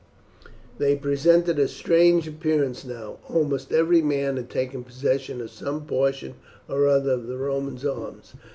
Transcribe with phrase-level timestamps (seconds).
[0.79, 3.19] They presented a strange appearance now.
[3.29, 8.33] Almost every man had taken possession of some portion or other of the Romans' arms.